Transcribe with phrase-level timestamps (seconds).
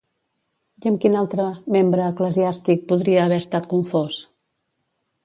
[0.85, 1.45] I amb quin altre
[1.75, 4.19] membre eclesiàstic podria haver estat confós?